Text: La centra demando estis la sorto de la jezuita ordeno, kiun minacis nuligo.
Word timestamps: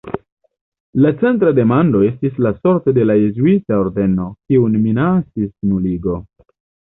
La 1.03 1.09
centra 1.19 1.51
demando 1.57 1.99
estis 2.07 2.39
la 2.45 2.53
sorto 2.63 2.93
de 2.99 3.05
la 3.11 3.17
jezuita 3.19 3.79
ordeno, 3.83 4.27
kiun 4.53 4.79
minacis 4.87 5.53
nuligo. 5.75 6.19